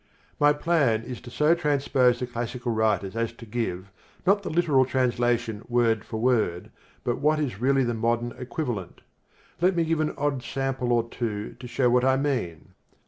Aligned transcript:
My 0.39 0.51
plan 0.51 1.03
is 1.03 1.21
to 1.21 1.29
so 1.29 1.53
transpose 1.53 2.19
the 2.19 2.25
classical 2.25 2.71
writers 2.71 3.15
as 3.15 3.31
to 3.33 3.45
give, 3.45 3.91
not 4.25 4.41
the 4.41 4.49
literal 4.49 4.83
translation 4.83 5.63
word 5.69 6.03
for 6.03 6.19
word, 6.19 6.71
but 7.03 7.19
what 7.19 7.37
is 7.37 7.61
really 7.61 7.83
the 7.83 7.93
modern 7.93 8.33
equivalent. 8.39 9.01
Let 9.61 9.75
me 9.75 9.85
give 9.85 9.99
an 9.99 10.15
odd 10.17 10.41
sample 10.41 10.91
or 10.91 11.07
two 11.07 11.55
to 11.59 11.67
show 11.67 11.91
what 11.91 12.03
I 12.03 12.17
mean. 12.17 12.69